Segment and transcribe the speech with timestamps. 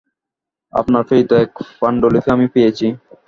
[0.73, 1.51] আপনার প্রেরিত এক
[1.79, 2.87] পাণ্ডুলিপি আমি পেয়েছি।